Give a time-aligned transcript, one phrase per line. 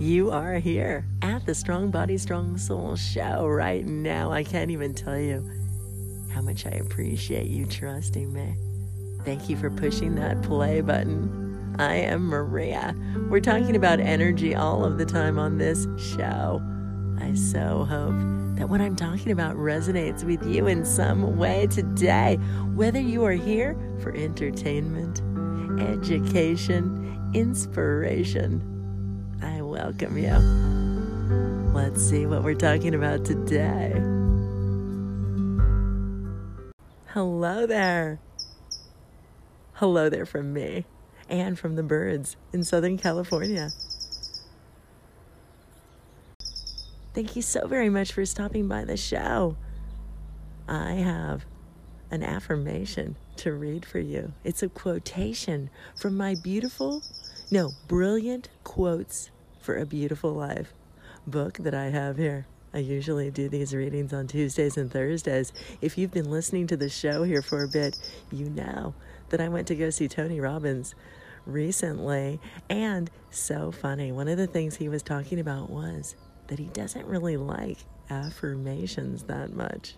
[0.00, 4.30] You are here at the Strong Body, Strong Soul show right now.
[4.30, 5.44] I can't even tell you
[6.32, 8.54] how much I appreciate you trusting me.
[9.24, 11.74] Thank you for pushing that play button.
[11.80, 12.94] I am Maria.
[13.28, 16.62] We're talking about energy all of the time on this show.
[17.20, 18.14] I so hope
[18.56, 22.36] that what I'm talking about resonates with you in some way today,
[22.72, 25.22] whether you are here for entertainment,
[25.80, 28.77] education, inspiration.
[29.78, 30.36] Welcome you.
[31.72, 33.92] Let's see what we're talking about today.
[37.06, 38.18] Hello there.
[39.74, 40.84] Hello there from me
[41.28, 43.70] and from the birds in Southern California.
[47.14, 49.56] Thank you so very much for stopping by the show.
[50.66, 51.44] I have
[52.10, 54.32] an affirmation to read for you.
[54.42, 57.04] It's a quotation from my beautiful,
[57.52, 59.30] no, brilliant quotes
[59.68, 60.72] for a beautiful life
[61.26, 62.46] book that I have here.
[62.72, 65.52] I usually do these readings on Tuesdays and Thursdays.
[65.82, 67.98] If you've been listening to the show here for a bit,
[68.32, 68.94] you know
[69.28, 70.94] that I went to go see Tony Robbins
[71.44, 72.40] recently.
[72.70, 77.04] And so funny, one of the things he was talking about was that he doesn't
[77.04, 77.76] really like
[78.08, 79.96] affirmations that much.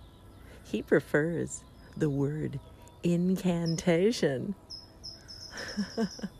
[0.64, 1.62] He prefers
[1.96, 2.58] the word
[3.04, 4.56] incantation.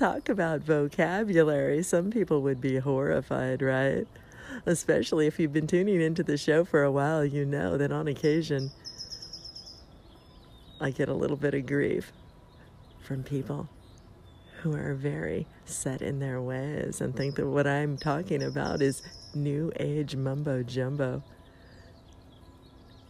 [0.00, 1.82] Talk about vocabulary.
[1.82, 4.06] Some people would be horrified, right?
[4.64, 8.08] Especially if you've been tuning into the show for a while, you know that on
[8.08, 8.70] occasion
[10.80, 12.12] I get a little bit of grief
[13.02, 13.68] from people
[14.62, 19.02] who are very set in their ways and think that what I'm talking about is
[19.34, 21.22] new age mumbo jumbo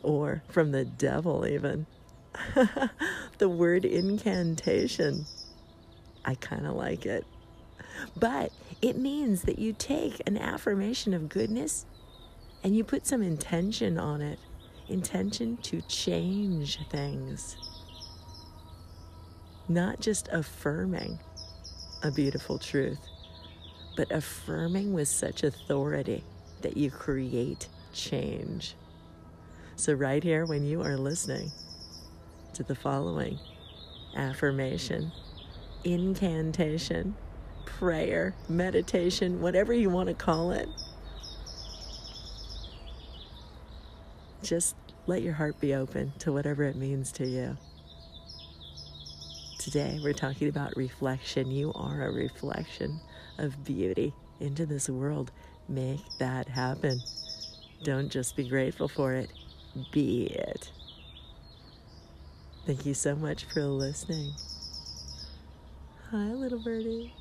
[0.02, 1.86] or from the devil, even.
[3.38, 5.24] the word incantation.
[6.24, 7.26] I kind of like it.
[8.16, 11.86] But it means that you take an affirmation of goodness
[12.62, 14.38] and you put some intention on it
[14.88, 17.56] intention to change things.
[19.68, 21.18] Not just affirming
[22.02, 22.98] a beautiful truth,
[23.96, 26.24] but affirming with such authority
[26.62, 28.74] that you create change.
[29.76, 31.52] So, right here, when you are listening
[32.54, 33.38] to the following
[34.16, 35.12] affirmation,
[35.84, 37.14] incantation,
[37.64, 40.68] prayer, meditation, whatever you want to call it,
[44.42, 44.76] just
[45.06, 47.56] let your heart be open to whatever it means to you.
[49.58, 51.50] Today, we're talking about reflection.
[51.50, 53.00] You are a reflection
[53.38, 55.30] of beauty into this world.
[55.68, 57.00] Make that happen.
[57.84, 59.30] Don't just be grateful for it,
[59.92, 60.70] be it.
[62.66, 64.32] Thank you so much for listening.
[66.10, 67.14] Hi, little birdie.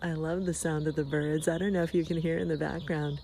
[0.00, 1.48] I love the sound of the birds.
[1.48, 3.20] I don't know if you can hear in the background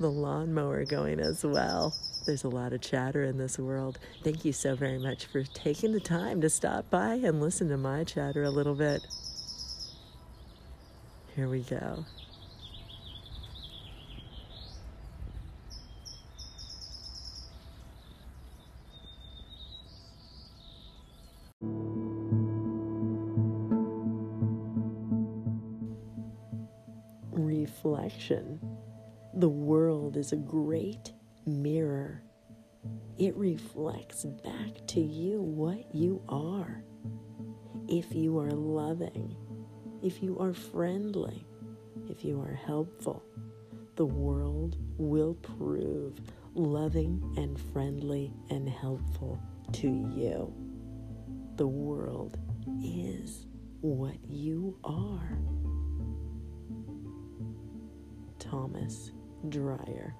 [0.00, 1.94] the lawnmower going as well.
[2.26, 4.00] There's a lot of chatter in this world.
[4.24, 7.76] Thank you so very much for taking the time to stop by and listen to
[7.76, 9.06] my chatter a little bit.
[11.36, 12.06] Here we go.
[27.64, 28.60] Reflection.
[29.32, 31.14] The world is a great
[31.46, 32.22] mirror.
[33.16, 36.84] It reflects back to you what you are.
[37.88, 39.34] If you are loving,
[40.02, 41.46] if you are friendly,
[42.10, 43.24] if you are helpful,
[43.96, 46.20] the world will prove
[46.52, 49.40] loving and friendly and helpful
[49.72, 50.52] to you.
[51.56, 52.36] The world
[52.82, 53.46] is
[53.80, 55.38] what you are.
[58.54, 59.10] Thomas
[59.48, 60.12] Dreier.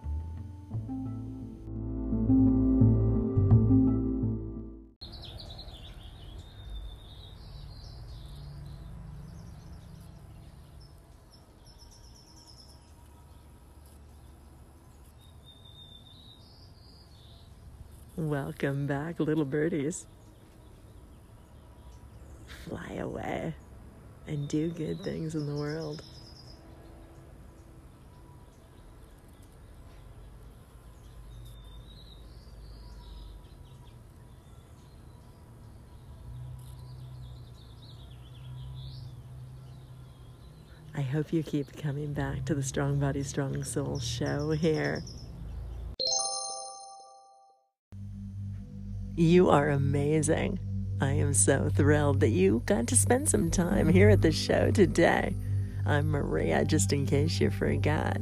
[18.17, 20.07] Welcome back, little birdies.
[22.65, 23.55] Fly away
[24.27, 26.03] and do good things in the world.
[40.97, 45.03] I hope you keep coming back to the Strong Body, Strong Soul show here.
[49.17, 50.61] You are amazing.
[51.01, 54.71] I am so thrilled that you got to spend some time here at the show
[54.71, 55.35] today.
[55.85, 58.19] I'm Maria, just in case you forgot.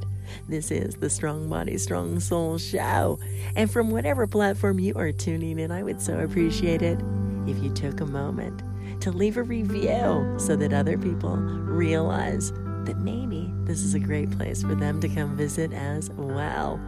[0.49, 3.19] This is the Strong Body, Strong Soul Show.
[3.55, 6.99] And from whatever platform you are tuning in, I would so appreciate it
[7.47, 8.63] if you took a moment
[9.03, 12.53] to leave a review so that other people realize
[12.85, 16.81] that maybe this is a great place for them to come visit as well.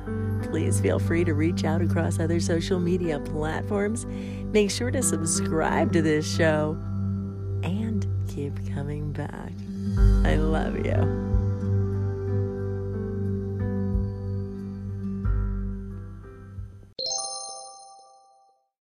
[0.44, 4.06] Please feel free to reach out across other social media platforms.
[4.06, 6.78] Make sure to subscribe to this show
[7.64, 9.52] and keep coming back.
[10.24, 11.43] I love you.